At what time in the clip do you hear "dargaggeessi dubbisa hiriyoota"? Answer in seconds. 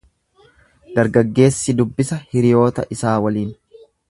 0.95-2.91